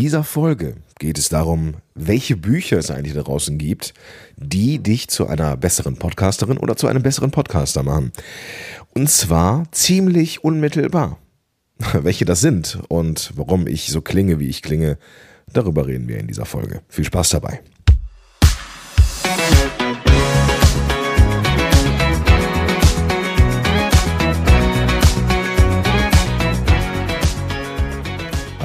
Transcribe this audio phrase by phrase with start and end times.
[0.00, 3.92] dieser Folge geht es darum, welche Bücher es eigentlich da draußen gibt,
[4.38, 8.10] die dich zu einer besseren Podcasterin oder zu einem besseren Podcaster machen.
[8.94, 11.18] Und zwar ziemlich unmittelbar.
[11.92, 14.96] Welche das sind und warum ich so klinge, wie ich klinge,
[15.52, 16.80] darüber reden wir in dieser Folge.
[16.88, 17.60] Viel Spaß dabei.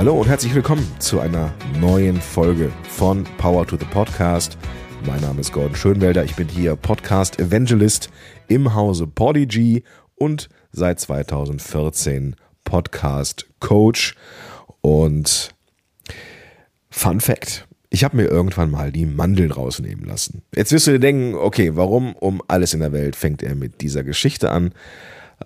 [0.06, 1.52] Hallo und herzlich willkommen zu einer
[1.82, 4.56] neuen Folge von Power to the Podcast.
[5.08, 6.24] Mein Name ist Gordon Schönwelder.
[6.24, 8.12] Ich bin hier Podcast Evangelist
[8.48, 14.16] im Hause Podigy und seit 2014 Podcast Coach.
[14.82, 15.56] Und
[16.92, 17.68] Fun Fact.
[17.90, 20.44] Ich habe mir irgendwann mal die Mandeln rausnehmen lassen.
[20.54, 23.82] Jetzt wirst du dir denken, okay, warum um alles in der Welt fängt er mit
[23.82, 24.72] dieser Geschichte an?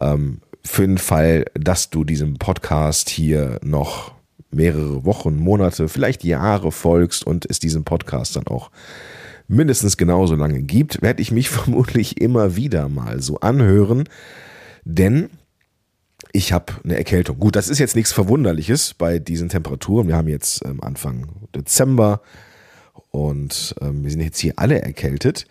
[0.02, 4.19] Ähm, für den Fall, dass du diesem Podcast hier noch
[4.52, 8.72] mehrere Wochen, Monate, vielleicht Jahre folgst und es diesen Podcast dann auch
[9.48, 14.05] mindestens genauso lange gibt, werde ich mich vermutlich immer wieder mal so anhören,
[14.86, 15.30] denn
[16.31, 17.39] ich habe eine Erkältung.
[17.39, 20.08] Gut, das ist jetzt nichts Verwunderliches bei diesen Temperaturen.
[20.08, 22.22] Wir haben jetzt ähm, Anfang Dezember
[23.09, 25.45] und ähm, wir sind jetzt hier alle erkältet.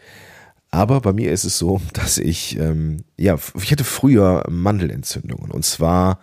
[0.70, 5.64] Aber bei mir ist es so, dass ich, ähm, ja, ich hatte früher Mandelentzündungen und
[5.64, 6.20] zwar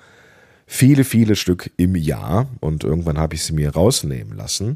[0.65, 4.75] viele, viele Stück im Jahr und irgendwann habe ich sie mir rausnehmen lassen.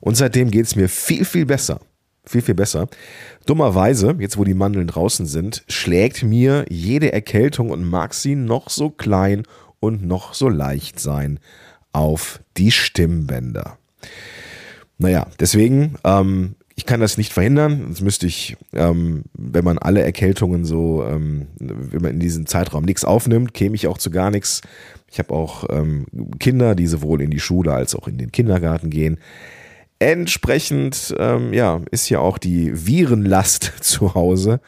[0.00, 1.80] Und seitdem geht es mir viel, viel besser.
[2.24, 2.88] Viel, viel besser.
[3.46, 8.68] Dummerweise, jetzt wo die Mandeln draußen sind, schlägt mir jede Erkältung und mag sie noch
[8.68, 9.44] so klein
[9.80, 11.40] und noch so leicht sein
[11.92, 13.78] auf die Stimmbänder.
[14.98, 17.80] Naja, deswegen ähm, ich kann das nicht verhindern.
[17.86, 22.84] Sonst müsste ich, ähm, wenn man alle Erkältungen so, ähm, wenn man in diesem Zeitraum
[22.84, 24.60] nichts aufnimmt, käme ich auch zu gar nichts.
[25.10, 26.06] Ich habe auch ähm,
[26.38, 29.18] Kinder, die sowohl in die Schule als auch in den Kindergarten gehen.
[29.98, 34.60] Entsprechend, ähm, ja, ist ja auch die Virenlast zu Hause.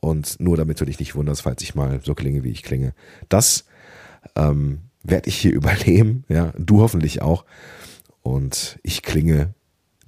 [0.00, 2.92] Und nur damit du dich nicht wunderst, falls ich mal so klinge, wie ich klinge.
[3.28, 3.64] Das
[4.34, 7.44] ähm, werde ich hier überleben, ja, du hoffentlich auch.
[8.22, 9.54] Und ich klinge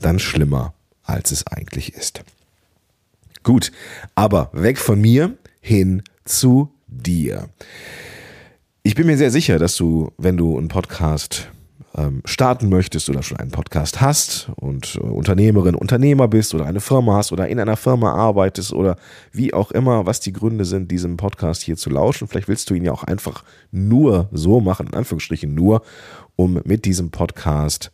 [0.00, 2.22] dann schlimmer als es eigentlich ist.
[3.42, 3.72] Gut,
[4.14, 7.48] aber weg von mir hin zu dir.
[8.88, 11.50] Ich bin mir sehr sicher, dass du, wenn du einen Podcast
[11.94, 16.80] ähm, starten möchtest oder schon einen Podcast hast und äh, Unternehmerin, Unternehmer bist oder eine
[16.80, 18.96] Firma hast oder in einer Firma arbeitest oder
[19.30, 22.28] wie auch immer, was die Gründe sind, diesem Podcast hier zu lauschen.
[22.28, 25.82] Vielleicht willst du ihn ja auch einfach nur so machen, in Anführungsstrichen nur,
[26.36, 27.90] um mit diesem Podcast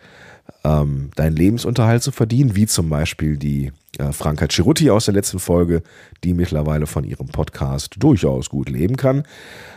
[0.65, 5.38] ähm, deinen Lebensunterhalt zu verdienen, wie zum Beispiel die äh, Franka Ciruti aus der letzten
[5.38, 5.82] Folge,
[6.25, 9.25] die mittlerweile von ihrem Podcast durchaus gut leben kann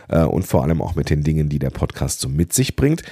[0.08, 3.02] äh, und vor allem auch mit den Dingen, die der Podcast so mit sich bringt,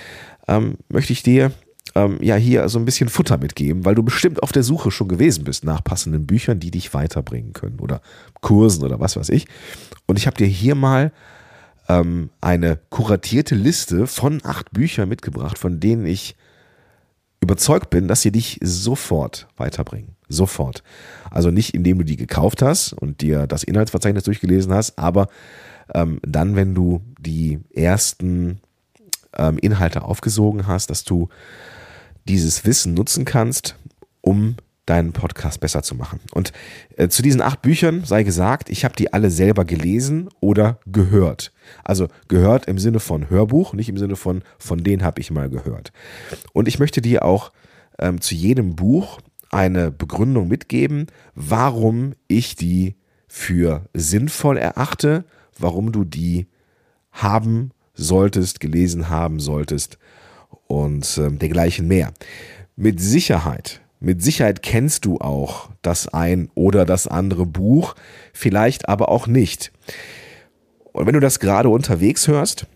[0.48, 1.52] ähm, möchte ich dir
[1.94, 5.08] ähm, ja hier so ein bisschen Futter mitgeben, weil du bestimmt auf der Suche schon
[5.08, 8.00] gewesen bist nach passenden Büchern, die dich weiterbringen können oder
[8.40, 9.46] Kursen oder was weiß ich.
[10.06, 11.12] Und ich habe dir hier mal
[11.88, 16.36] ähm, eine kuratierte Liste von acht Büchern mitgebracht, von denen ich
[17.40, 20.16] überzeugt bin, dass sie dich sofort weiterbringen.
[20.28, 20.82] Sofort.
[21.30, 25.28] Also nicht, indem du die gekauft hast und dir das Inhaltsverzeichnis durchgelesen hast, aber
[25.94, 28.60] ähm, dann, wenn du die ersten
[29.36, 31.28] ähm, Inhalte aufgesogen hast, dass du
[32.26, 33.76] dieses Wissen nutzen kannst,
[34.20, 36.20] um deinen Podcast besser zu machen.
[36.32, 36.52] Und
[36.96, 41.52] äh, zu diesen acht Büchern sei gesagt, ich habe die alle selber gelesen oder gehört.
[41.84, 45.50] Also gehört im Sinne von Hörbuch, nicht im Sinne von von denen habe ich mal
[45.50, 45.92] gehört.
[46.52, 47.52] Und ich möchte dir auch
[47.98, 49.20] ähm, zu jedem Buch
[49.50, 52.94] eine Begründung mitgeben, warum ich die
[53.28, 55.24] für sinnvoll erachte,
[55.58, 56.46] warum du die
[57.10, 59.98] haben solltest, gelesen haben solltest
[60.66, 62.12] und äh, dergleichen mehr.
[62.76, 67.94] Mit Sicherheit mit Sicherheit kennst du auch das ein oder das andere Buch,
[68.32, 69.72] vielleicht aber auch nicht.
[70.92, 72.66] Und wenn du das gerade unterwegs hörst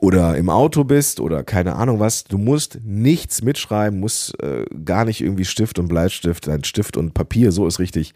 [0.00, 5.04] oder im Auto bist oder keine Ahnung was, du musst nichts mitschreiben, musst äh, gar
[5.04, 8.14] nicht irgendwie Stift und Bleistift, ein Stift und Papier, so ist richtig,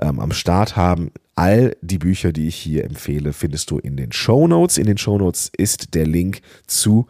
[0.00, 1.10] ähm, am Start haben.
[1.34, 4.76] All die Bücher, die ich hier empfehle, findest du in den Show Notes.
[4.76, 7.06] In den Show Notes ist der Link zu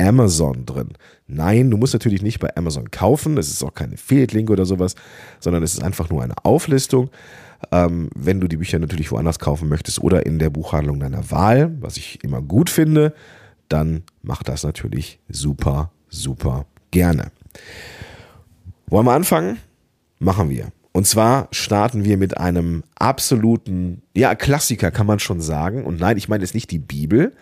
[0.00, 0.88] Amazon drin.
[1.26, 4.94] Nein, du musst natürlich nicht bei Amazon kaufen, das ist auch kein Affiliate-Link oder sowas,
[5.38, 7.10] sondern es ist einfach nur eine Auflistung.
[7.70, 11.76] Ähm, wenn du die Bücher natürlich woanders kaufen möchtest oder in der Buchhandlung deiner Wahl,
[11.80, 13.12] was ich immer gut finde,
[13.68, 17.30] dann mach das natürlich super, super gerne.
[18.86, 19.58] Wollen wir anfangen?
[20.18, 20.72] Machen wir.
[20.92, 25.84] Und zwar starten wir mit einem absoluten, ja, Klassiker kann man schon sagen.
[25.84, 27.32] Und nein, ich meine jetzt nicht die Bibel,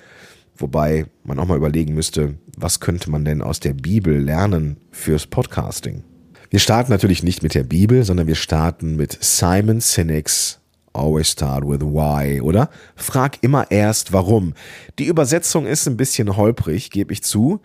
[0.59, 5.27] Wobei man auch mal überlegen müsste, was könnte man denn aus der Bibel lernen fürs
[5.27, 6.03] Podcasting?
[6.51, 10.61] Wir starten natürlich nicht mit der Bibel, sondern wir starten mit Simon Sinek's
[10.93, 12.71] Always Start with Why, oder?
[12.97, 14.55] Frag immer erst warum.
[14.99, 17.61] Die Übersetzung ist ein bisschen holprig, gebe ich zu,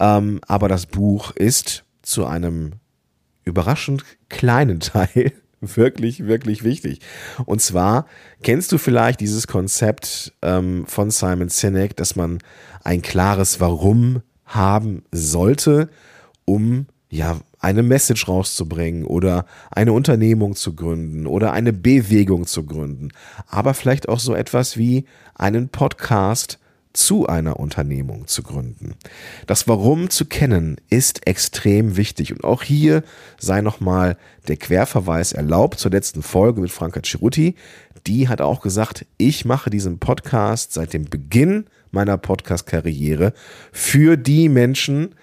[0.00, 2.72] ähm, aber das Buch ist zu einem
[3.44, 5.32] überraschend kleinen Teil
[5.76, 7.00] wirklich, wirklich wichtig.
[7.46, 8.06] Und zwar
[8.42, 12.38] kennst du vielleicht dieses Konzept ähm, von Simon Sinek, dass man
[12.82, 15.88] ein klares Warum haben sollte,
[16.44, 23.08] um ja eine Message rauszubringen oder eine Unternehmung zu gründen oder eine Bewegung zu gründen,
[23.46, 26.58] aber vielleicht auch so etwas wie einen Podcast
[26.94, 28.94] zu einer Unternehmung zu gründen.
[29.46, 33.02] Das Warum zu kennen ist extrem wichtig und auch hier
[33.38, 34.16] sei nochmal
[34.48, 37.56] der Querverweis erlaubt zur letzten Folge mit Franka Ciruti.
[38.06, 43.32] Die hat auch gesagt, ich mache diesen Podcast seit dem Beginn meiner Podcast-Karriere
[43.72, 45.14] für die Menschen,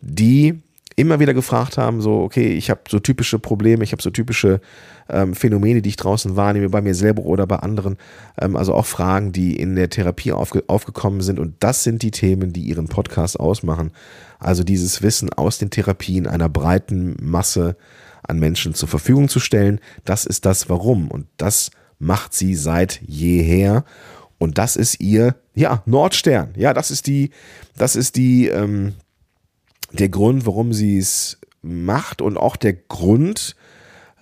[0.00, 0.60] die
[0.96, 4.60] immer wieder gefragt haben, so, okay, ich habe so typische Probleme, ich habe so typische
[5.08, 7.96] ähm, Phänomene, die ich draußen wahrnehme, bei mir selber oder bei anderen,
[8.40, 11.38] ähm, also auch Fragen, die in der Therapie aufge aufgekommen sind.
[11.38, 13.92] Und das sind die Themen, die ihren Podcast ausmachen.
[14.38, 17.76] Also dieses Wissen aus den Therapien einer breiten Masse
[18.22, 21.10] an Menschen zur Verfügung zu stellen, das ist das Warum.
[21.10, 23.84] Und das macht sie seit jeher.
[24.38, 27.30] Und das ist ihr, ja, Nordstern, ja, das ist die,
[27.76, 28.94] das ist die, ähm,
[29.92, 33.56] der Grund, warum sie es macht und auch der Grund,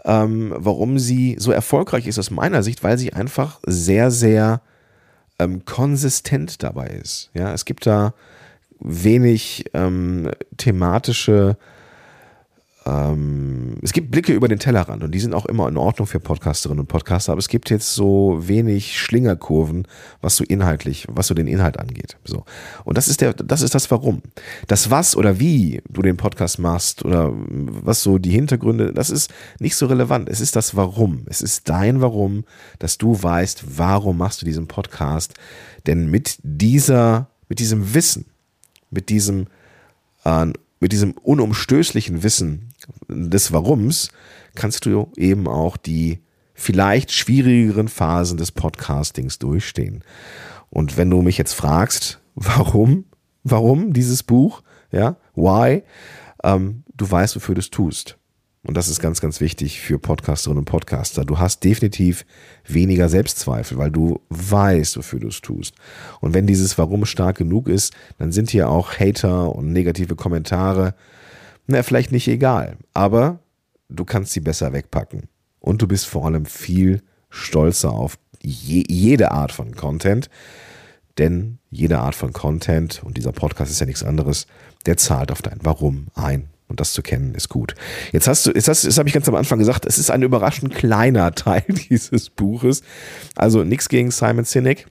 [0.04, 4.60] ähm, warum sie so erfolgreich ist aus meiner Sicht, weil sie einfach sehr, sehr
[5.38, 7.30] ähm, konsistent dabei ist.
[7.34, 8.14] Ja, es gibt da
[8.78, 11.56] wenig ähm, thematische
[12.86, 16.18] ähm, es gibt Blicke über den Tellerrand und die sind auch immer in Ordnung für
[16.18, 19.86] Podcasterinnen und Podcaster, aber es gibt jetzt so wenig Schlingerkurven,
[20.22, 22.16] was so inhaltlich, was so den Inhalt angeht.
[22.24, 22.44] So.
[22.84, 24.22] Und das ist der, das ist das Warum.
[24.66, 29.30] Das was oder wie du den Podcast machst oder was so die Hintergründe, das ist
[29.58, 30.30] nicht so relevant.
[30.30, 31.24] Es ist das Warum.
[31.26, 32.44] Es ist dein Warum,
[32.78, 35.34] dass du weißt, warum machst du diesen Podcast.
[35.86, 38.24] Denn mit dieser, mit diesem Wissen,
[38.90, 39.48] mit diesem,
[40.24, 40.46] äh,
[40.80, 42.70] mit diesem unumstößlichen Wissen
[43.08, 44.10] des Warums
[44.54, 46.20] kannst du eben auch die
[46.54, 50.02] vielleicht schwierigeren Phasen des Podcastings durchstehen.
[50.70, 53.04] Und wenn du mich jetzt fragst, warum,
[53.44, 55.82] warum dieses Buch, ja, why,
[56.42, 58.18] ähm, du weißt, wofür du es tust.
[58.62, 61.24] Und das ist ganz, ganz wichtig für Podcasterinnen und Podcaster.
[61.24, 62.26] Du hast definitiv
[62.66, 65.74] weniger Selbstzweifel, weil du weißt, wofür du es tust.
[66.20, 70.94] Und wenn dieses Warum stark genug ist, dann sind hier auch Hater und negative Kommentare,
[71.66, 72.76] na, vielleicht nicht egal.
[72.92, 73.38] Aber
[73.88, 75.28] du kannst sie besser wegpacken.
[75.58, 80.28] Und du bist vor allem viel stolzer auf je, jede Art von Content.
[81.16, 84.46] Denn jede Art von Content, und dieser Podcast ist ja nichts anderes,
[84.84, 86.50] der zahlt auf dein Warum ein.
[86.70, 87.74] Und das zu kennen ist gut.
[88.12, 90.22] Jetzt hast du, jetzt, hast, jetzt habe ich ganz am Anfang gesagt, es ist ein
[90.22, 92.82] überraschend kleiner Teil dieses Buches.
[93.34, 94.86] Also nichts gegen Simon Sinek.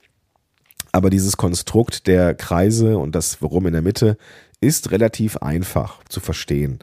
[0.91, 4.17] Aber dieses Konstrukt der Kreise und das Warum in der Mitte
[4.59, 6.79] ist relativ einfach zu verstehen.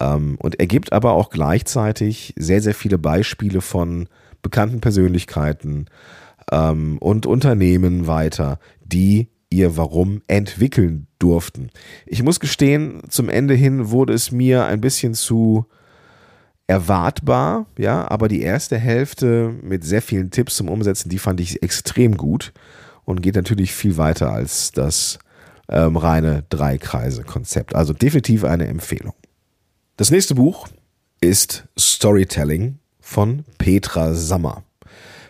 [0.00, 4.08] Ähm, und er gibt aber auch gleichzeitig sehr, sehr viele Beispiele von
[4.40, 5.86] bekannten Persönlichkeiten
[6.50, 11.70] ähm, und Unternehmen weiter, die ihr Warum entwickeln durften.
[12.06, 15.66] Ich muss gestehen, zum Ende hin wurde es mir ein bisschen zu
[16.66, 21.62] erwartbar, ja, aber die erste Hälfte mit sehr vielen Tipps zum Umsetzen, die fand ich
[21.62, 22.52] extrem gut
[23.04, 25.18] und geht natürlich viel weiter als das
[25.68, 27.74] ähm, reine Drei-Kreise-Konzept.
[27.74, 29.14] Also definitiv eine Empfehlung.
[29.96, 30.68] Das nächste Buch
[31.20, 34.64] ist Storytelling von Petra Sammer.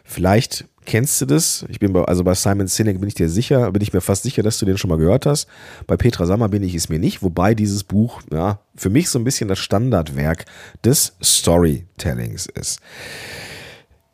[0.05, 1.67] Vielleicht Kennst du das?
[1.69, 4.23] Ich bin bei, also bei Simon Sinek bin ich dir sicher, bin ich mir fast
[4.23, 5.49] sicher, dass du den schon mal gehört hast.
[5.89, 9.19] Bei Petra Sammer bin ich es mir nicht, wobei dieses Buch, ja, für mich so
[9.19, 10.45] ein bisschen das Standardwerk
[10.85, 12.79] des Storytellings ist.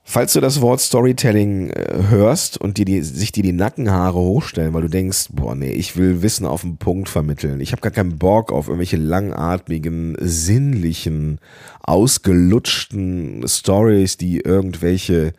[0.04, 4.72] Falls du das Wort Storytelling äh, hörst und dir die, sich dir die Nackenhaare hochstellen,
[4.72, 7.60] weil du denkst, boah, nee, ich will Wissen auf den Punkt vermitteln.
[7.60, 11.40] Ich habe gar keinen Bock auf irgendwelche langatmigen, sinnlichen,
[11.82, 15.34] ausgelutschten Stories, die irgendwelche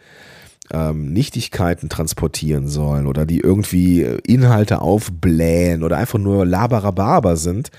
[0.71, 7.69] ähm, Nichtigkeiten transportieren sollen oder die irgendwie Inhalte aufblähen oder einfach nur Laberababer sind,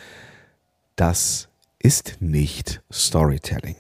[0.97, 3.77] das ist nicht Storytelling.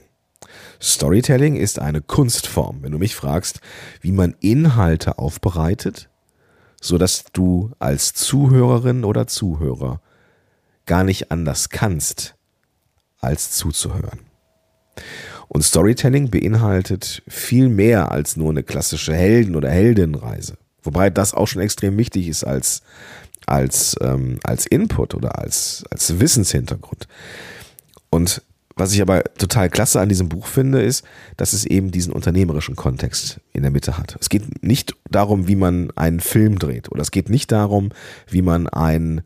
[0.80, 3.60] Storytelling ist eine Kunstform, wenn du mich fragst,
[4.00, 6.08] wie man Inhalte aufbereitet,
[6.80, 10.00] so dass du als Zuhörerin oder Zuhörer
[10.86, 12.34] gar nicht anders kannst,
[13.20, 14.20] als zuzuhören.
[15.52, 20.56] Und Storytelling beinhaltet viel mehr als nur eine klassische Helden- oder Heldinnenreise.
[20.82, 22.82] Wobei das auch schon extrem wichtig ist als
[23.44, 27.06] als, ähm, als Input oder als, als Wissenshintergrund.
[28.08, 28.40] Und
[28.76, 31.04] was ich aber total klasse an diesem Buch finde, ist,
[31.36, 34.16] dass es eben diesen unternehmerischen Kontext in der Mitte hat.
[34.20, 37.90] Es geht nicht darum, wie man einen Film dreht oder es geht nicht darum,
[38.30, 39.22] wie man ein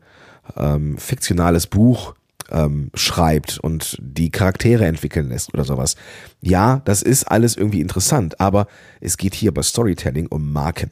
[0.57, 2.15] ähm, fiktionales Buch
[2.51, 5.95] ähm, schreibt und die Charaktere entwickeln lässt oder sowas.
[6.41, 8.67] Ja, das ist alles irgendwie interessant, aber
[9.01, 10.91] es geht hier bei Storytelling um Marken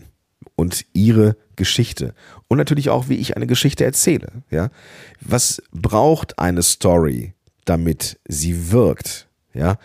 [0.56, 2.14] und ihre Geschichte
[2.48, 4.44] und natürlich auch, wie ich eine Geschichte erzähle.
[4.52, 4.70] Ja,
[5.22, 7.36] was braucht eine Story?
[7.66, 9.28] damit sie wirkt.
[9.54, 9.78] Ja,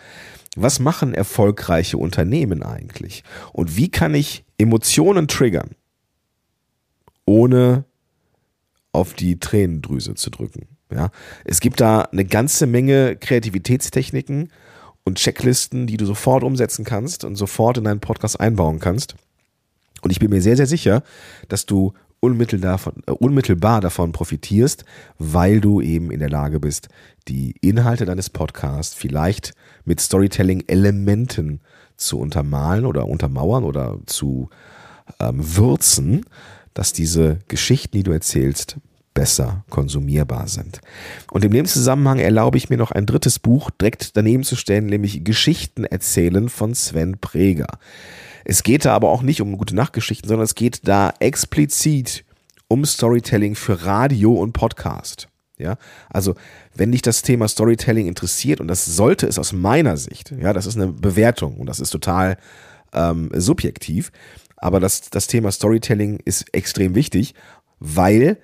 [0.55, 3.23] was machen erfolgreiche Unternehmen eigentlich?
[3.51, 5.71] Und wie kann ich Emotionen triggern,
[7.25, 7.85] ohne
[8.91, 10.70] auf die Tränendrüse zu drücken?
[10.93, 11.09] Ja,
[11.45, 14.49] es gibt da eine ganze Menge Kreativitätstechniken
[15.03, 19.15] und Checklisten, die du sofort umsetzen kannst und sofort in deinen Podcast einbauen kannst.
[20.01, 21.03] Und ich bin mir sehr, sehr sicher,
[21.47, 24.85] dass du unmittelbar davon, äh, unmittelbar davon profitierst,
[25.17, 26.89] weil du eben in der Lage bist,
[27.27, 29.53] die Inhalte deines Podcasts vielleicht
[29.85, 31.61] mit Storytelling-Elementen
[31.97, 34.49] zu untermalen oder untermauern oder zu
[35.19, 36.25] ähm, würzen,
[36.73, 38.77] dass diese Geschichten, die du erzählst,
[39.13, 40.81] besser konsumierbar sind.
[41.31, 44.85] Und in dem Zusammenhang erlaube ich mir noch ein drittes Buch direkt daneben zu stellen,
[44.85, 47.67] nämlich Geschichten erzählen von Sven Preger.
[48.45, 52.25] Es geht da aber auch nicht um gute Nachtgeschichten, sondern es geht da explizit
[52.67, 55.27] um Storytelling für Radio und Podcast.
[55.57, 55.77] Ja,
[56.09, 56.33] also
[56.73, 60.65] wenn dich das Thema Storytelling interessiert und das sollte es aus meiner Sicht, ja, das
[60.65, 62.37] ist eine Bewertung und das ist total
[62.93, 64.11] ähm, subjektiv,
[64.57, 67.35] aber das, das Thema Storytelling ist extrem wichtig,
[67.79, 68.37] weil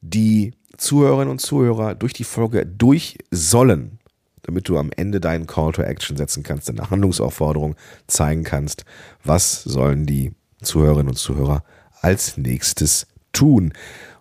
[0.00, 4.00] die Zuhörerinnen und Zuhörer durch die Folge durch sollen
[4.42, 7.76] damit du am Ende deinen Call to Action setzen kannst, deine Handlungsaufforderung
[8.06, 8.84] zeigen kannst,
[9.24, 11.62] was sollen die Zuhörerinnen und Zuhörer
[12.00, 13.72] als nächstes tun.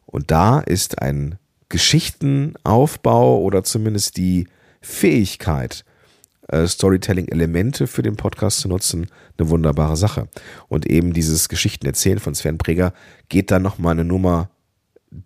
[0.05, 1.37] Und da ist ein
[1.69, 4.47] Geschichtenaufbau oder zumindest die
[4.81, 5.85] Fähigkeit,
[6.47, 9.07] äh, Storytelling-Elemente für den Podcast zu nutzen,
[9.37, 10.27] eine wunderbare Sache.
[10.67, 12.93] Und eben dieses Geschichtenerzählen von Sven Preger
[13.29, 14.49] geht dann nochmal eine Nummer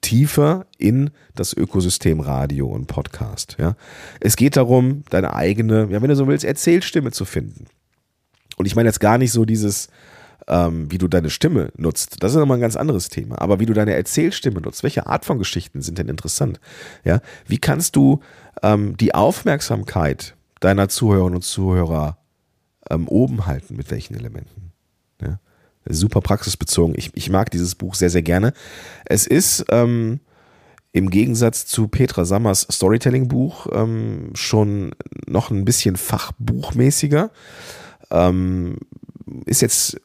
[0.01, 3.57] tiefer in das Ökosystem Radio und Podcast.
[3.59, 3.75] Ja.
[4.19, 7.65] Es geht darum, deine eigene, ja, wenn du so willst, Erzählstimme zu finden.
[8.57, 9.89] Und ich meine jetzt gar nicht so dieses,
[10.47, 12.23] ähm, wie du deine Stimme nutzt.
[12.23, 13.41] Das ist nochmal ein ganz anderes Thema.
[13.41, 16.59] Aber wie du deine Erzählstimme nutzt, welche Art von Geschichten sind denn interessant?
[17.03, 18.21] Ja, wie kannst du
[18.61, 22.17] ähm, die Aufmerksamkeit deiner Zuhörerinnen und Zuhörer
[22.89, 23.75] ähm, oben halten?
[23.75, 24.62] Mit welchen Elementen?
[25.87, 26.95] Super praxisbezogen.
[26.97, 28.53] Ich, ich mag dieses Buch sehr, sehr gerne.
[29.05, 30.19] Es ist ähm,
[30.91, 34.93] im Gegensatz zu Petra Sammers Storytelling-Buch ähm, schon
[35.25, 37.31] noch ein bisschen fachbuchmäßiger.
[38.11, 38.77] Ähm,
[39.45, 39.97] ist jetzt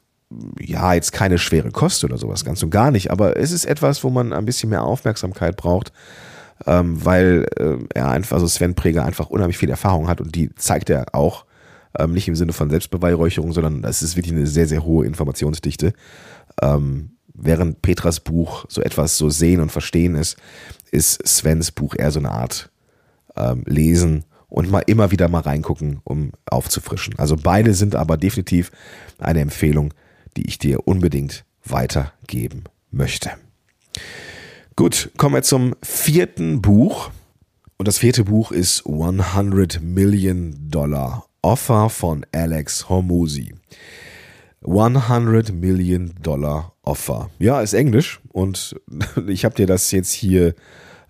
[0.61, 4.05] ja, jetzt keine schwere Kost oder sowas, ganz und gar nicht, aber es ist etwas,
[4.05, 5.93] wo man ein bisschen mehr Aufmerksamkeit braucht,
[6.67, 10.55] ähm, weil äh, er einfach, also Sven Preger einfach unheimlich viel Erfahrung hat und die
[10.55, 11.45] zeigt er auch
[11.99, 15.93] ähm, nicht im Sinne von Selbstbeweihräucherung, sondern es ist wirklich eine sehr, sehr hohe Informationsdichte.
[16.63, 20.37] Ähm, während Petras Buch so etwas so sehen und verstehen ist,
[20.91, 22.71] ist Svens Buch eher so eine Art
[23.37, 27.19] ähm, Lesen und mal immer wieder mal reingucken, um aufzufrischen.
[27.19, 28.71] Also beide sind aber definitiv
[29.19, 29.93] eine Empfehlung,
[30.37, 33.31] die ich dir unbedingt weitergeben möchte.
[34.77, 37.11] Gut, kommen wir zum vierten Buch.
[37.77, 43.55] Und das vierte Buch ist 100 Million Dollar Offer von Alex Hormozy.
[44.67, 47.31] 100 Million Dollar Offer.
[47.39, 48.75] Ja, ist Englisch und
[49.29, 50.55] ich habe dir das jetzt hier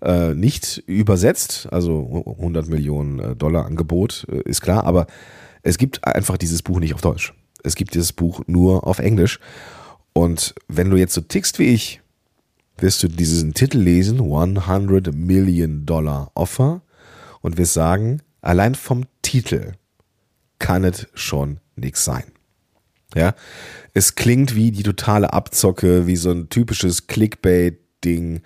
[0.01, 1.67] äh, nicht übersetzt.
[1.71, 5.07] Also 100 Millionen äh, Dollar Angebot äh, ist klar, aber
[5.63, 7.33] es gibt einfach dieses Buch nicht auf Deutsch.
[7.63, 9.39] Es gibt dieses Buch nur auf Englisch.
[10.13, 12.01] Und wenn du jetzt so tickst wie ich,
[12.77, 16.81] wirst du diesen Titel lesen, 100 Million Dollar Offer,
[17.41, 19.73] und wirst sagen, allein vom Titel
[20.59, 22.25] kann es schon nichts sein.
[23.15, 23.33] Ja,
[23.93, 28.41] es klingt wie die totale Abzocke, wie so ein typisches Clickbait-Ding,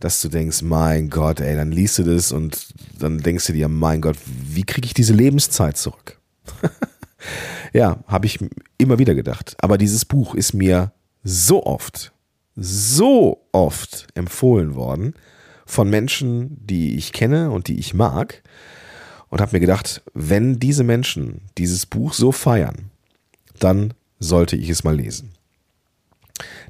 [0.00, 3.68] dass du denkst, mein Gott, ey, dann liest du das und dann denkst du dir,
[3.68, 6.20] mein Gott, wie kriege ich diese Lebenszeit zurück?
[7.72, 8.38] ja, habe ich
[8.76, 9.56] immer wieder gedacht.
[9.58, 10.92] Aber dieses Buch ist mir
[11.24, 12.12] so oft,
[12.54, 15.14] so oft empfohlen worden
[15.64, 18.42] von Menschen, die ich kenne und die ich mag,
[19.28, 22.90] und habe mir gedacht, wenn diese Menschen dieses Buch so feiern,
[23.58, 25.32] dann sollte ich es mal lesen.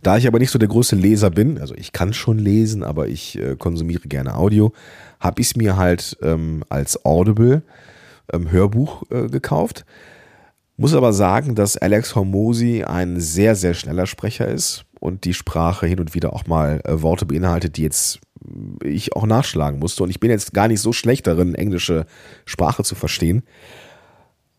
[0.03, 3.09] Da ich aber nicht so der große Leser bin, also ich kann schon lesen, aber
[3.09, 4.73] ich äh, konsumiere gerne Audio,
[5.19, 7.63] habe ich es mir halt ähm, als Audible
[8.33, 9.85] ähm, Hörbuch äh, gekauft.
[10.77, 15.87] Muss aber sagen, dass Alex Hormozy ein sehr, sehr schneller Sprecher ist und die Sprache
[15.87, 18.21] hin und wieder auch mal äh, Worte beinhaltet, die jetzt
[18.83, 20.03] ich auch nachschlagen musste.
[20.03, 22.07] Und ich bin jetzt gar nicht so schlecht darin, englische
[22.45, 23.43] Sprache zu verstehen.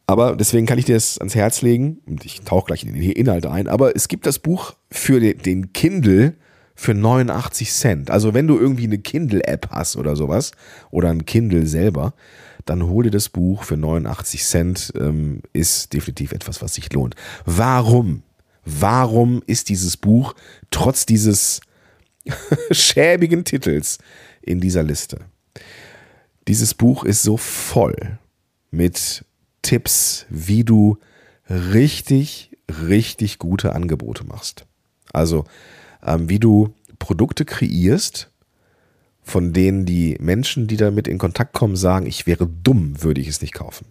[0.06, 3.12] Aber deswegen kann ich dir das ans Herz legen und ich tauche gleich in die
[3.12, 3.67] Inhalte ein.
[3.67, 6.36] Aber es gibt das Buch für den Kindle
[6.75, 8.12] für 89 Cent.
[8.12, 10.51] Also wenn du irgendwie eine Kindle-App hast oder sowas
[10.91, 12.13] oder ein Kindle selber,
[12.65, 14.94] dann hol dir das Buch für 89 Cent.
[14.98, 17.15] Ähm, ist definitiv etwas, was sich lohnt.
[17.46, 18.24] Warum?
[18.63, 20.36] Warum ist dieses Buch
[20.72, 21.62] trotz dieses
[22.72, 23.98] schäbigen Titels
[24.41, 25.19] in dieser Liste?
[26.48, 28.19] Dieses Buch ist so voll
[28.72, 29.25] mit
[29.62, 30.98] Tipps, wie du
[31.50, 34.65] richtig, richtig gute Angebote machst.
[35.12, 35.46] Also,
[36.05, 38.31] ähm, wie du Produkte kreierst,
[39.22, 43.27] von denen die Menschen, die damit in Kontakt kommen, sagen, ich wäre dumm, würde ich
[43.27, 43.86] es nicht kaufen.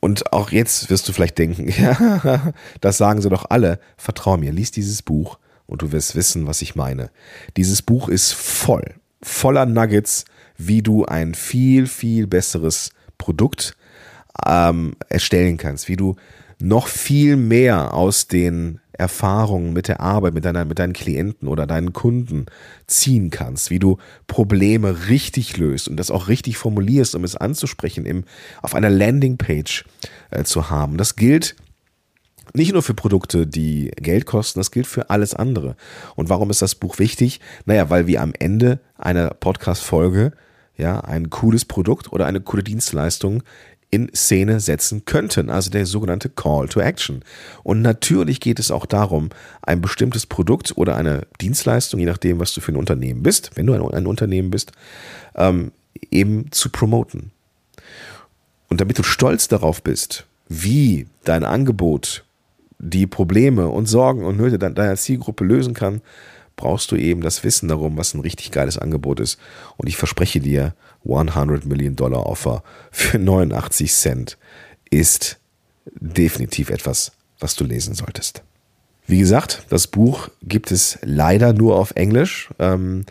[0.00, 3.80] Und auch jetzt wirst du vielleicht denken, ja, das sagen sie doch alle.
[3.96, 7.10] Vertrau mir, lies dieses Buch und du wirst wissen, was ich meine.
[7.56, 10.24] Dieses Buch ist voll, voller Nuggets,
[10.56, 13.76] wie du ein viel, viel besseres Produkt
[14.46, 16.16] ähm, erstellen kannst, wie du
[16.58, 21.66] noch viel mehr aus den Erfahrungen mit der Arbeit, mit, deiner, mit deinen Klienten oder
[21.66, 22.46] deinen Kunden
[22.86, 28.06] ziehen kannst, wie du Probleme richtig löst und das auch richtig formulierst, um es anzusprechen,
[28.06, 28.24] im,
[28.62, 29.84] auf einer Landingpage
[30.30, 30.96] äh, zu haben.
[30.96, 31.56] Das gilt
[32.54, 35.76] nicht nur für Produkte, die Geld kosten, das gilt für alles andere.
[36.14, 37.40] Und warum ist das Buch wichtig?
[37.64, 40.32] Naja, weil wir am Ende einer Podcast-Folge
[40.76, 43.42] ja, ein cooles Produkt oder eine coole Dienstleistung
[43.90, 47.24] in Szene setzen könnten, also der sogenannte Call to Action.
[47.62, 49.30] Und natürlich geht es auch darum,
[49.62, 53.66] ein bestimmtes Produkt oder eine Dienstleistung, je nachdem, was du für ein Unternehmen bist, wenn
[53.66, 54.72] du ein, ein Unternehmen bist,
[55.36, 55.72] ähm,
[56.10, 57.30] eben zu promoten.
[58.68, 62.25] Und damit du stolz darauf bist, wie dein Angebot
[62.78, 66.02] die Probleme und Sorgen und Nöte deiner Zielgruppe lösen kann,
[66.56, 69.38] brauchst du eben das Wissen darum, was ein richtig geiles Angebot ist.
[69.76, 74.38] Und ich verspreche dir, 100 Million Dollar Offer für 89 Cent
[74.90, 75.38] ist
[75.94, 78.42] definitiv etwas, was du lesen solltest.
[79.06, 82.50] Wie gesagt, das Buch gibt es leider nur auf Englisch.
[82.58, 83.04] Ähm,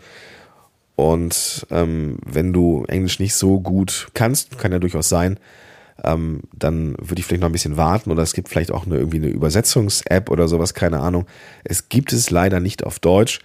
[0.94, 5.38] und ähm, wenn du Englisch nicht so gut kannst, kann ja durchaus sein,
[6.04, 8.96] ähm, dann würde ich vielleicht noch ein bisschen warten oder es gibt vielleicht auch eine,
[8.96, 11.26] irgendwie eine Übersetzungs-App oder sowas, keine Ahnung.
[11.64, 13.40] Es gibt es leider nicht auf Deutsch,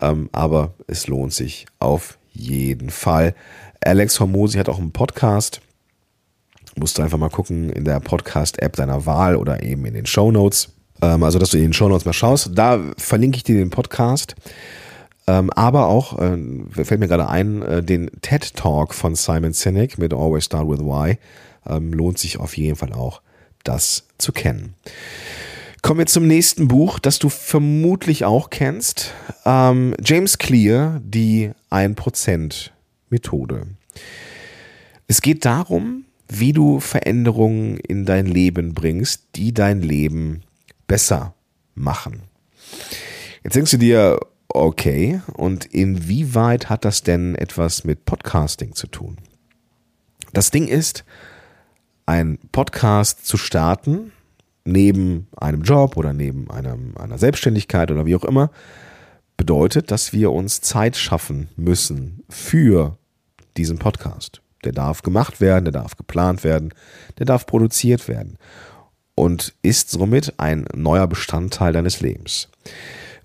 [0.00, 3.34] ähm, aber es lohnt sich auf jeden Fall.
[3.82, 5.60] Alex Hormosi hat auch einen Podcast.
[6.76, 10.30] Musst du einfach mal gucken in der Podcast-App deiner Wahl oder eben in den Show
[10.30, 10.68] Notes.
[11.00, 12.50] Ähm, also, dass du in den Show Notes mal schaust.
[12.54, 14.34] Da verlinke ich dir den Podcast.
[15.26, 16.36] Ähm, aber auch, äh,
[16.84, 20.80] fällt mir gerade ein, äh, den TED Talk von Simon Sinek mit Always Start with
[20.80, 21.18] Why
[21.68, 23.22] ähm, lohnt sich auf jeden Fall auch,
[23.64, 24.74] das zu kennen.
[25.82, 29.14] Kommen wir zum nächsten Buch, das du vermutlich auch kennst.
[29.44, 32.70] Ähm, James Clear, die 1%
[33.08, 33.66] Methode.
[35.06, 40.42] Es geht darum, wie du Veränderungen in dein Leben bringst, die dein Leben
[40.88, 41.34] besser
[41.74, 42.22] machen.
[43.44, 49.18] Jetzt denkst du dir, okay, und inwieweit hat das denn etwas mit Podcasting zu tun?
[50.32, 51.04] Das Ding ist,
[52.06, 54.12] ein Podcast zu starten,
[54.64, 58.50] neben einem Job oder neben einem, einer Selbstständigkeit oder wie auch immer,
[59.36, 62.96] bedeutet, dass wir uns Zeit schaffen müssen für
[63.56, 64.40] diesen Podcast.
[64.64, 66.72] Der darf gemacht werden, der darf geplant werden,
[67.18, 68.38] der darf produziert werden
[69.14, 72.48] und ist somit ein neuer Bestandteil deines Lebens.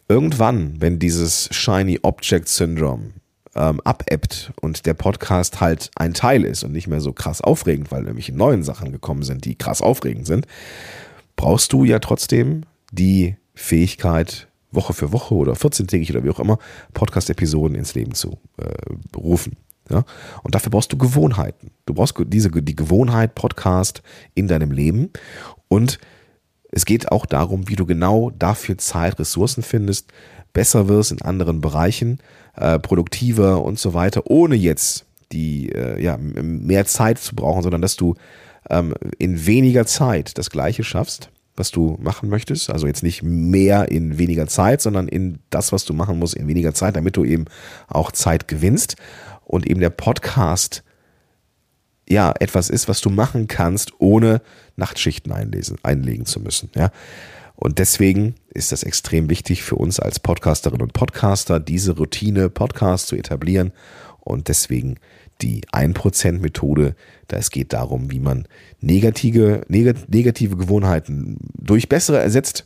[0.07, 3.11] Irgendwann, wenn dieses Shiny Object Syndrome
[3.55, 7.91] ähm, abebbt und der Podcast halt ein Teil ist und nicht mehr so krass aufregend,
[7.91, 10.47] weil nämlich neuen Sachen gekommen sind, die krass aufregend sind,
[11.35, 16.57] brauchst du ja trotzdem die Fähigkeit, Woche für Woche oder 14-tägig oder wie auch immer,
[16.93, 19.57] Podcast-Episoden ins Leben zu äh, rufen.
[19.89, 20.05] Ja?
[20.43, 21.71] Und dafür brauchst du Gewohnheiten.
[21.85, 24.01] Du brauchst diese, die Gewohnheit Podcast
[24.33, 25.09] in deinem Leben.
[25.67, 25.99] Und
[26.71, 30.11] es geht auch darum, wie du genau dafür Zeit, Ressourcen findest,
[30.53, 32.19] besser wirst in anderen Bereichen,
[32.55, 37.81] äh, produktiver und so weiter, ohne jetzt die äh, ja, mehr Zeit zu brauchen, sondern
[37.81, 38.15] dass du
[38.69, 42.69] ähm, in weniger Zeit das Gleiche schaffst, was du machen möchtest.
[42.69, 46.47] Also jetzt nicht mehr in weniger Zeit, sondern in das, was du machen musst, in
[46.47, 47.45] weniger Zeit, damit du eben
[47.87, 48.95] auch Zeit gewinnst
[49.45, 50.83] und eben der Podcast
[52.09, 54.41] ja etwas ist, was du machen kannst, ohne
[54.75, 56.69] Nachtschichten einlesen, einlegen zu müssen.
[56.75, 56.91] Ja.
[57.63, 63.05] Und deswegen ist das extrem wichtig für uns als Podcasterinnen und Podcaster, diese Routine Podcast
[63.05, 63.71] zu etablieren.
[64.19, 64.95] Und deswegen
[65.41, 66.95] die 1%-Methode.
[67.27, 68.47] Da es geht darum, wie man
[68.79, 72.65] negative, negative Gewohnheiten durch bessere ersetzt.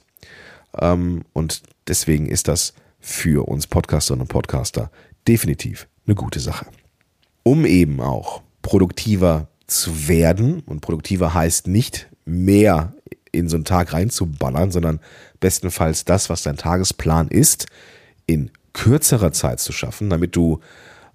[0.79, 4.91] Ähm, und deswegen ist das für uns Podcasterinnen und Podcaster
[5.27, 6.67] definitiv eine gute Sache.
[7.43, 12.94] Um eben auch produktiver zu werden, und produktiver heißt nicht mehr
[13.35, 14.99] in so einen Tag reinzuballern, sondern
[15.39, 17.67] bestenfalls das, was dein Tagesplan ist,
[18.25, 20.59] in kürzerer Zeit zu schaffen, damit du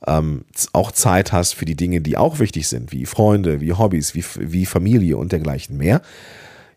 [0.06, 4.14] ähm, auch Zeit hast für die Dinge, die auch wichtig sind, wie Freunde, wie Hobbys,
[4.14, 6.00] wie, wie Familie und dergleichen mehr,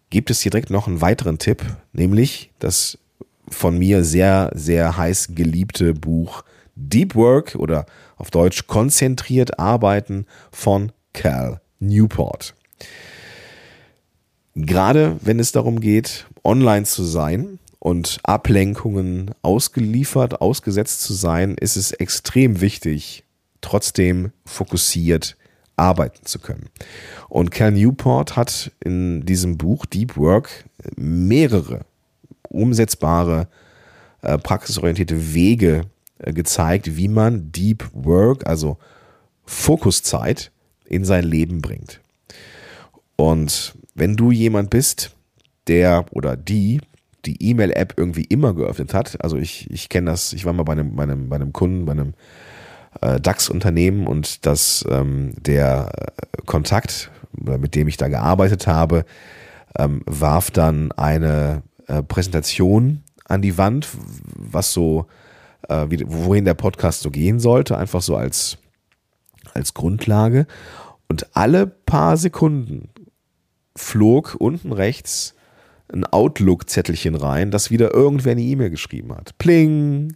[0.10, 2.98] gibt es hier direkt noch einen weiteren Tipp, nämlich das
[3.48, 6.44] von mir sehr, sehr heiß geliebte Buch
[6.76, 7.86] Deep Work oder
[8.18, 12.56] auf Deutsch konzentriert arbeiten von Cal Newport.
[14.56, 21.76] Gerade wenn es darum geht, online zu sein und Ablenkungen ausgeliefert, ausgesetzt zu sein, ist
[21.76, 23.24] es extrem wichtig,
[23.62, 25.36] trotzdem fokussiert
[25.76, 26.70] arbeiten zu können.
[27.30, 31.82] Und Cal Newport hat in diesem Buch Deep Work mehrere
[32.50, 33.48] umsetzbare,
[34.22, 35.82] äh, praxisorientierte Wege
[36.20, 38.78] äh, gezeigt, wie man Deep Work, also
[39.46, 40.52] Fokuszeit,
[40.86, 42.02] in sein Leben bringt.
[43.16, 45.16] Und wenn du jemand bist,
[45.68, 46.82] der oder die
[47.26, 50.74] die E-Mail-App irgendwie immer geöffnet hat, also ich, ich kenne das, ich war mal bei
[50.74, 52.14] einem, bei einem, bei einem Kunden, bei einem
[53.02, 55.92] äh, DAX-Unternehmen und dass ähm, der
[56.46, 59.06] Kontakt, mit dem ich da gearbeitet habe,
[59.78, 63.88] ähm, warf dann eine äh, Präsentation an die Wand,
[64.36, 65.08] was so,
[65.70, 68.58] äh, wie, wohin der Podcast so gehen sollte, einfach so als,
[69.54, 70.46] als Grundlage.
[71.08, 72.90] Und alle paar Sekunden
[73.76, 75.36] flog unten rechts
[75.92, 79.38] ein Outlook-Zettelchen rein, das wieder irgendwer eine E-Mail geschrieben hat.
[79.38, 80.16] Pling,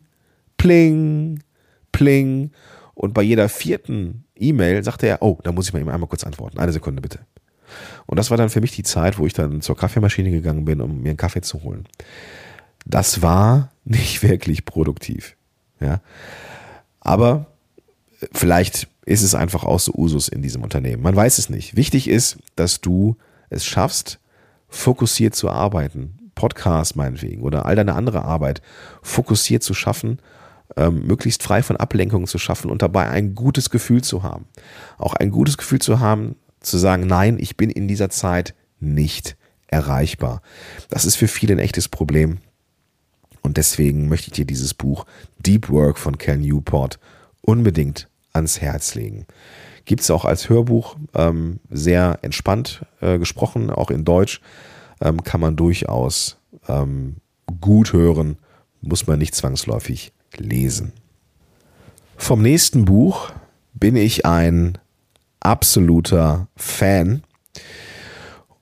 [0.58, 1.44] pling,
[1.92, 2.52] pling.
[2.96, 6.58] Und bei jeder vierten E-Mail sagte er, oh, da muss ich mal einmal kurz antworten.
[6.58, 7.20] Eine Sekunde bitte.
[8.06, 10.82] Und das war dann für mich die Zeit, wo ich dann zur Kaffeemaschine gegangen bin,
[10.82, 11.88] um mir einen Kaffee zu holen.
[12.86, 15.36] Das war nicht wirklich produktiv.
[15.80, 16.02] Ja.
[17.02, 17.48] Aber
[18.34, 21.04] vielleicht ist es einfach auch so Usus in diesem Unternehmen.
[21.04, 21.76] Man weiß es nicht.
[21.76, 23.16] Wichtig ist, dass du
[23.50, 24.20] es schaffst,
[24.70, 26.18] fokussiert zu arbeiten.
[26.38, 28.62] Podcast meinetwegen oder all deine andere Arbeit
[29.02, 30.20] fokussiert zu schaffen,
[30.76, 34.46] ähm, möglichst frei von Ablenkungen zu schaffen und dabei ein gutes Gefühl zu haben.
[34.98, 39.36] Auch ein gutes Gefühl zu haben, zu sagen, nein, ich bin in dieser Zeit nicht
[39.68, 40.42] erreichbar.
[40.90, 42.38] Das ist für viele ein echtes Problem.
[43.42, 45.06] Und deswegen möchte ich dir dieses Buch
[45.40, 47.00] Deep Work von Ken Newport
[47.42, 49.26] unbedingt ans Herz legen.
[49.88, 54.42] Gibt es auch als Hörbuch ähm, sehr entspannt äh, gesprochen, auch in Deutsch,
[55.00, 57.16] ähm, kann man durchaus ähm,
[57.62, 58.38] gut hören,
[58.82, 60.92] muss man nicht zwangsläufig lesen.
[62.18, 63.32] Vom nächsten Buch
[63.74, 64.78] bin ich ein
[65.40, 67.24] absoluter Fan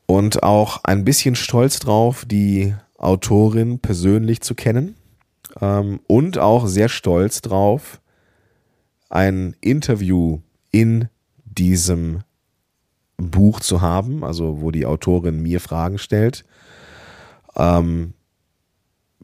[0.05, 4.95] und auch ein bisschen stolz drauf, die Autorin persönlich zu kennen
[5.59, 7.99] ähm, und auch sehr stolz drauf,
[9.09, 11.09] ein Interview in
[11.57, 12.21] diesem
[13.17, 16.45] Buch zu haben, also wo die Autorin mir Fragen stellt.
[17.55, 18.13] Ähm,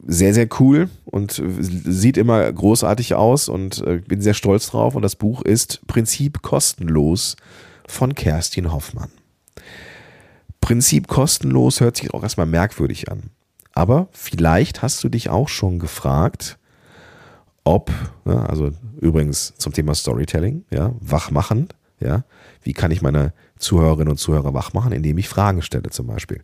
[0.03, 4.95] sehr, sehr cool und sieht immer großartig aus und äh, bin sehr stolz drauf.
[4.95, 7.35] Und das Buch ist Prinzip kostenlos
[7.87, 9.09] von Kerstin Hoffmann.
[10.59, 13.31] Prinzip kostenlos hört sich auch erstmal merkwürdig an.
[13.73, 16.57] Aber vielleicht hast du dich auch schon gefragt,
[17.63, 17.91] ob,
[18.25, 21.69] ja, also übrigens zum Thema Storytelling, ja, wachmachen,
[22.01, 22.23] ja,
[22.63, 26.41] wie kann ich meine Zuhörerinnen und Zuhörer wach machen, indem ich Fragen stelle zum Beispiel.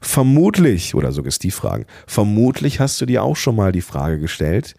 [0.00, 4.74] Vermutlich, oder Suggestivfragen, vermutlich hast du dir auch schon mal die Frage gestellt,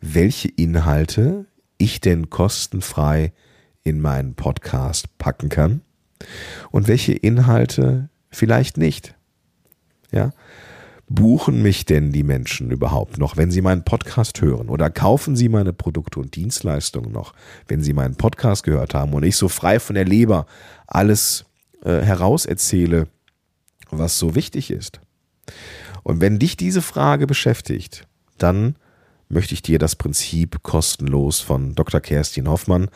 [0.00, 1.46] welche Inhalte
[1.78, 3.32] ich denn kostenfrei
[3.82, 5.80] in meinen Podcast packen kann
[6.70, 9.14] und welche Inhalte vielleicht nicht.
[10.12, 10.32] Ja,
[11.10, 14.68] buchen mich denn die Menschen überhaupt noch, wenn sie meinen Podcast hören?
[14.68, 17.34] Oder kaufen sie meine Produkte und Dienstleistungen noch,
[17.66, 20.46] wenn sie meinen Podcast gehört haben und ich so frei von der Leber
[20.86, 21.44] alles
[21.84, 23.08] äh, herauserzähle,
[23.90, 25.00] was so wichtig ist?
[26.04, 28.06] Und wenn dich diese Frage beschäftigt,
[28.38, 28.76] dann
[29.28, 32.00] möchte ich dir das Prinzip kostenlos von Dr.
[32.00, 32.88] Kerstin Hoffmann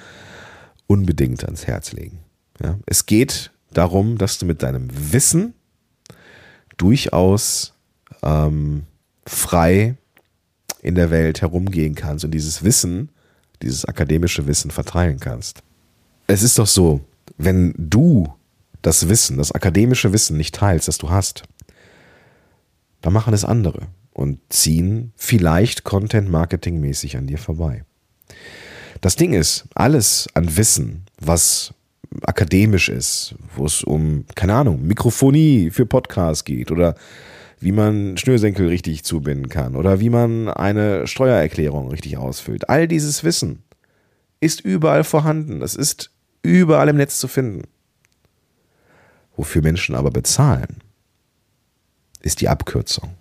[0.87, 2.21] unbedingt ans Herz legen.
[2.63, 5.55] Ja, es geht darum, dass du mit deinem Wissen
[6.77, 7.74] durchaus
[8.25, 8.85] ähm,
[9.27, 9.97] frei
[10.83, 13.11] in der Welt herumgehen kannst und dieses Wissen,
[13.63, 15.63] dieses akademische Wissen verteilen kannst.
[16.27, 17.01] Es ist doch so,
[17.37, 18.33] wenn du
[18.83, 21.45] das Wissen, das akademische Wissen nicht teilst, das du hast,
[23.01, 27.85] dann machen es andere und ziehen vielleicht Content-Marketing-mäßig an dir vorbei.
[29.01, 31.75] Das Ding ist, alles an Wissen, was
[32.23, 36.95] akademisch ist, wo es um, keine Ahnung, Mikrofonie für Podcasts geht oder
[37.61, 42.69] wie man Schnürsenkel richtig zubinden kann oder wie man eine Steuererklärung richtig ausfüllt.
[42.69, 43.63] All dieses Wissen
[44.41, 45.63] ist überall vorhanden.
[45.63, 46.11] Es ist
[46.43, 47.63] überall im Netz zu finden.
[49.37, 50.83] Wofür Menschen aber bezahlen,
[52.21, 53.15] ist die Abkürzung.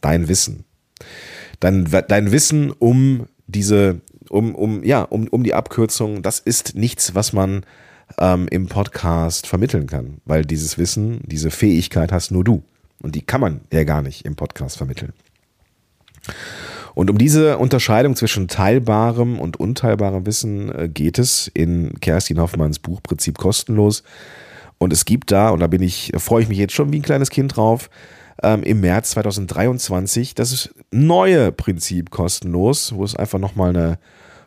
[0.00, 0.64] Dein Wissen.
[1.60, 7.14] Dein, dein Wissen um diese, um, um, ja, um, um die Abkürzung, das ist nichts,
[7.14, 7.64] was man
[8.18, 12.62] ähm, im Podcast vermitteln kann, weil dieses Wissen, diese Fähigkeit hast nur du.
[13.02, 15.12] Und die kann man ja gar nicht im Podcast vermitteln.
[16.94, 22.78] Und um diese Unterscheidung zwischen teilbarem und unteilbarem Wissen äh, geht es in Kerstin Hoffmanns
[22.78, 24.02] Buch Prinzip kostenlos.
[24.78, 27.02] Und es gibt da, und da bin ich, freue ich mich jetzt schon wie ein
[27.02, 27.90] kleines Kind drauf,
[28.42, 33.98] ähm, im März 2023 das neue Prinzip kostenlos, wo es einfach nochmal eine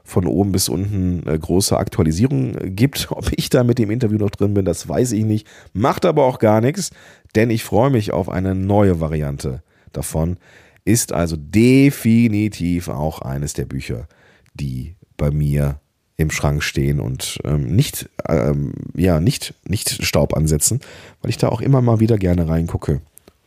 [0.10, 3.08] von oben bis unten eine große Aktualisierung gibt.
[3.12, 5.48] Ob ich da mit dem Interview noch drin bin, das weiß ich nicht.
[5.74, 6.92] Macht aber auch gar nichts,
[7.36, 10.38] denn ich freue mich auf eine neue Variante davon.
[10.86, 14.08] Ist also definitiv auch eines der Bücher,
[14.54, 15.80] die bei mir
[16.18, 20.82] im Schrank stehen und ähm, nicht, ähm, ja, nicht, nicht Staub ansetzen,
[21.22, 23.02] weil ich da auch immer mal wieder gerne reingucke,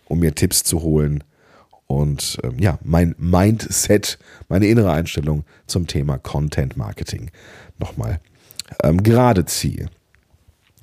[0.07, 1.22] um mir Tipps zu holen
[1.93, 7.31] und ähm, ja, mein Mindset, meine innere Einstellung zum Thema Content Marketing
[7.79, 8.19] nochmal
[8.83, 9.91] ähm, gerade ziehe.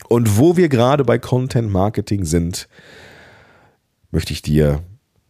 [0.07, 2.67] Und wo wir gerade bei Content Marketing sind,
[4.11, 4.83] möchte ich dir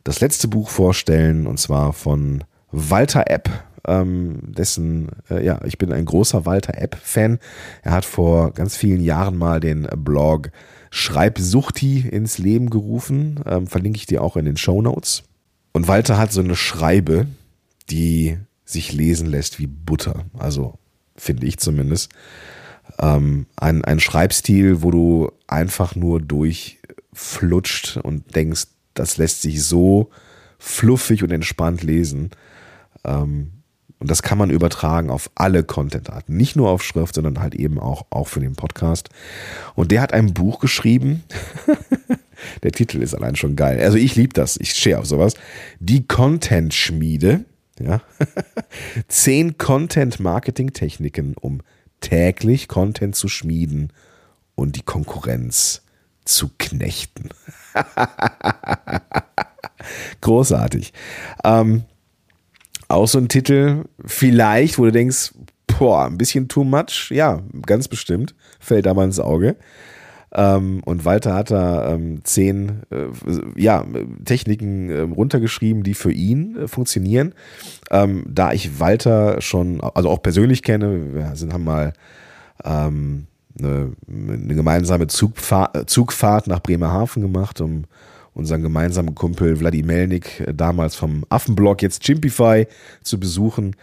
[0.03, 3.49] das letzte Buch vorstellen und zwar von Walter Epp
[3.87, 7.39] ähm, dessen, äh, ja, ich bin ein großer Walter App-Fan.
[7.83, 10.51] Er hat vor ganz vielen Jahren mal den Blog
[10.91, 13.39] Schreibsuchti ins Leben gerufen.
[13.45, 15.23] Ähm, verlinke ich dir auch in den Show Notes.
[15.79, 17.25] Und Walter hat so eine Schreibe,
[17.89, 20.25] die sich lesen lässt wie Butter.
[20.37, 20.77] Also
[21.15, 22.11] finde ich zumindest.
[22.99, 30.09] Ähm, ein, ein Schreibstil, wo du einfach nur durchflutscht und denkst, das lässt sich so
[30.57, 32.31] fluffig und entspannt lesen.
[33.05, 33.51] Ähm,
[33.99, 36.35] und das kann man übertragen auf alle Content-Arten.
[36.35, 39.07] Nicht nur auf Schrift, sondern halt eben auch, auch für den Podcast.
[39.75, 41.23] Und der hat ein Buch geschrieben.
[42.63, 43.79] der Titel ist allein schon geil.
[43.81, 44.57] Also ich liebe das.
[44.57, 45.33] Ich stehe auf sowas.
[45.79, 47.45] Die Content-Schmiede.
[47.79, 48.01] Ja.
[49.07, 51.61] Zehn Content-Marketing-Techniken, um
[52.01, 53.91] täglich Content zu schmieden
[54.55, 55.81] und die Konkurrenz
[56.25, 57.29] zu knechten.
[60.21, 60.93] Großartig.
[61.43, 61.83] Ähm,
[62.87, 65.31] auch so ein Titel, vielleicht, wo du denkst,
[65.67, 67.11] boah, ein bisschen too much.
[67.11, 68.35] Ja, ganz bestimmt.
[68.59, 69.55] Fällt da mal ins Auge.
[70.31, 73.07] Ähm, und Walter hat da ähm, zehn äh,
[73.55, 73.83] ja,
[74.25, 77.33] Techniken äh, runtergeschrieben, die für ihn äh, funktionieren.
[77.89, 81.93] Ähm, da ich Walter schon, also auch persönlich kenne, wir sind, haben mal
[82.63, 83.25] ähm,
[83.57, 87.85] eine, eine, gemeinsame Zugfahr Zugfahrt nach Bremerhaven gemacht, um
[88.33, 92.67] unseren gemeinsamen Kumpel Vladi Melnik, äh, damals vom Affenblog, jetzt Chimpify,
[93.01, 93.75] zu besuchen.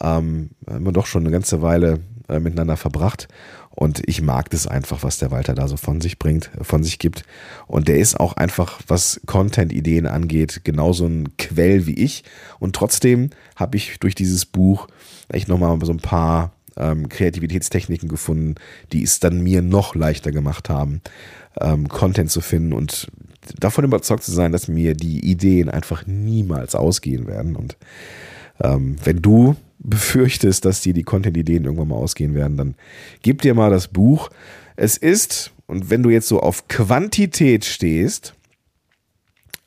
[0.00, 3.28] Ähm, haben wir doch schon eine ganze Weile äh, miteinander verbracht.
[3.70, 6.84] Und ich mag das einfach, was der Walter da so von sich bringt, äh, von
[6.84, 7.24] sich gibt.
[7.66, 12.24] Und der ist auch einfach, was Content-Ideen angeht, genauso ein Quell wie ich.
[12.60, 14.88] Und trotzdem habe ich durch dieses Buch
[15.28, 18.54] echt nochmal so ein paar ähm, Kreativitätstechniken gefunden,
[18.92, 21.00] die es dann mir noch leichter gemacht haben,
[21.60, 23.08] ähm, Content zu finden und
[23.58, 27.56] davon überzeugt zu sein, dass mir die Ideen einfach niemals ausgehen werden.
[27.56, 27.76] Und
[28.62, 32.74] ähm, wenn du befürchtest, dass dir die Content-Ideen irgendwann mal ausgehen werden, dann
[33.22, 34.30] gib dir mal das Buch.
[34.76, 38.34] Es ist, und wenn du jetzt so auf Quantität stehst,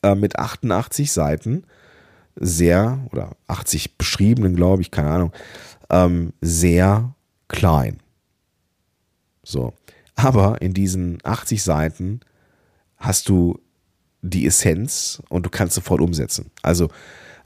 [0.04, 1.64] äh, mit 88 Seiten,
[2.36, 5.32] sehr, oder 80 beschriebenen, glaube ich, keine Ahnung,
[5.90, 7.14] ähm, sehr
[7.48, 8.00] klein.
[9.44, 9.74] So.
[10.16, 12.22] Aber in diesen 80 Seiten
[12.98, 13.60] hast du
[14.22, 16.52] die Essenz und du kannst sofort umsetzen.
[16.64, 16.90] Also,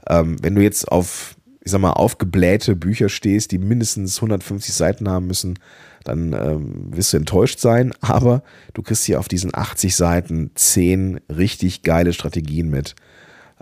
[0.08, 5.08] ähm, wenn du jetzt auf, ich sag mal, aufgeblähte Bücher stehst, die mindestens 150 Seiten
[5.08, 5.58] haben müssen,
[6.04, 7.92] dann ähm, wirst du enttäuscht sein.
[8.00, 8.42] Aber
[8.74, 12.94] du kriegst hier auf diesen 80 Seiten 10 richtig geile Strategien mit.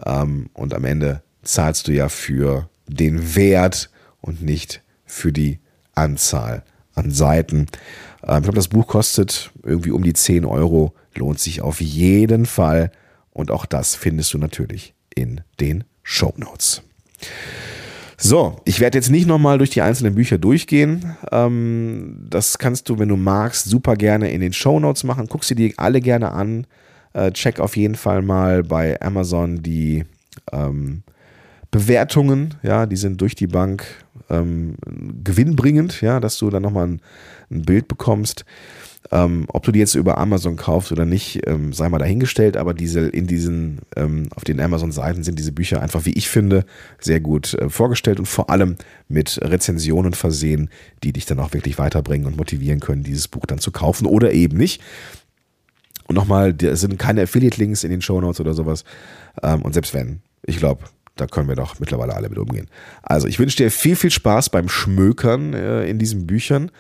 [0.04, 5.58] Ähm, und am Ende zahlst du ja für den Wert und nicht für die
[5.94, 7.66] Anzahl an Seiten.
[8.26, 10.94] Ähm, ich glaube, das Buch kostet irgendwie um die 10 Euro.
[11.14, 12.90] Lohnt sich auf jeden Fall.
[13.30, 16.82] Und auch das findest du natürlich in den Show Notes.
[18.16, 21.16] So, ich werde jetzt nicht nochmal durch die einzelnen Bücher durchgehen.
[21.30, 25.28] Ähm, das kannst du, wenn du magst, super gerne in den Show Notes machen.
[25.28, 26.66] Guck sie dir alle gerne an.
[27.12, 30.04] Äh, check auf jeden Fall mal bei Amazon die
[30.52, 31.04] ähm,
[31.70, 33.84] Bewertungen, ja, die sind durch die Bank
[34.28, 34.74] ähm,
[35.22, 37.00] gewinnbringend, ja, dass du dann nochmal ein,
[37.52, 38.44] ein Bild bekommst.
[39.12, 42.74] Ähm, ob du die jetzt über Amazon kaufst oder nicht, ähm, sei mal dahingestellt, aber
[42.74, 46.64] diese in diesen, ähm, auf den Amazon-Seiten sind diese Bücher einfach, wie ich finde,
[47.00, 48.76] sehr gut äh, vorgestellt und vor allem
[49.08, 50.68] mit Rezensionen versehen,
[51.02, 54.32] die dich dann auch wirklich weiterbringen und motivieren können, dieses Buch dann zu kaufen oder
[54.32, 54.82] eben nicht.
[56.06, 58.84] Und nochmal, es sind keine Affiliate-Links in den Show Notes oder sowas.
[59.42, 60.84] Ähm, und selbst wenn, ich glaube,
[61.16, 62.66] da können wir doch mittlerweile alle mit umgehen.
[63.02, 66.70] Also ich wünsche dir viel, viel Spaß beim Schmökern äh, in diesen Büchern.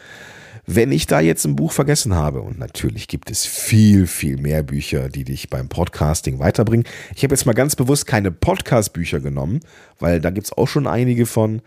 [0.72, 4.62] Wenn ich da jetzt ein Buch vergessen habe, und natürlich gibt es viel, viel mehr
[4.62, 6.86] Bücher, die dich beim Podcasting weiterbringen.
[7.16, 9.62] Ich habe jetzt mal ganz bewusst keine Podcast-Bücher genommen,
[9.98, 11.60] weil da gibt es auch schon einige von.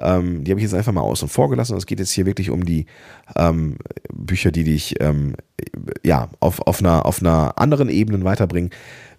[0.00, 1.76] Ähm, die habe ich jetzt einfach mal außen vor gelassen.
[1.76, 2.86] Es geht jetzt hier wirklich um die
[3.36, 3.76] ähm,
[4.12, 5.34] Bücher, die dich ähm,
[6.04, 8.70] ja, auf, auf, einer, auf einer anderen Ebene weiterbringen.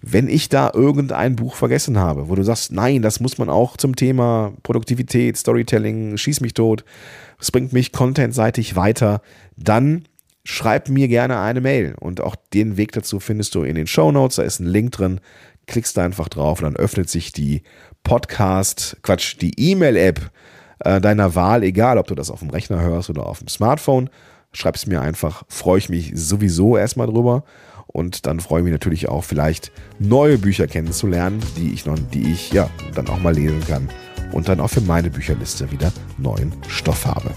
[0.01, 3.75] Wenn ich da irgendein Buch vergessen habe, wo du sagst, nein, das muss man auch
[3.75, 6.85] zum Thema Produktivität, Storytelling, schieß mich tot,
[7.39, 9.21] es bringt mich contentseitig weiter,
[9.57, 10.05] dann
[10.45, 11.95] schreib mir gerne eine Mail.
[11.99, 14.37] Und auch den Weg dazu findest du in den Show Notes.
[14.37, 15.19] Da ist ein Link drin.
[15.67, 17.61] Klickst da einfach drauf und dann öffnet sich die
[18.03, 20.31] Podcast, Quatsch, die E-Mail-App
[20.79, 24.09] äh, deiner Wahl, egal ob du das auf dem Rechner hörst oder auf dem Smartphone.
[24.51, 27.43] Schreib es mir einfach, freue ich mich sowieso erstmal drüber.
[27.87, 32.31] Und dann freue ich mich natürlich auch, vielleicht neue Bücher kennenzulernen, die ich noch, die
[32.31, 33.89] ich ja dann auch mal lesen kann
[34.31, 37.31] und dann auch für meine Bücherliste wieder neuen Stoff habe.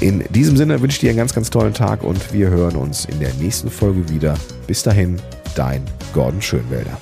[0.00, 3.04] In diesem Sinne wünsche ich dir einen ganz, ganz tollen Tag und wir hören uns
[3.04, 4.36] in der nächsten Folge wieder.
[4.66, 5.20] Bis dahin,
[5.54, 5.82] dein
[6.12, 6.98] Gordon Schönwälder.